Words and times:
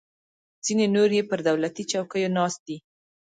ځینې 0.65 0.85
نور 0.95 1.09
یې 1.17 1.23
پر 1.29 1.39
دولتي 1.47 1.83
چوکیو 1.91 2.33
ناست 2.37 2.59
دي. 2.67 2.77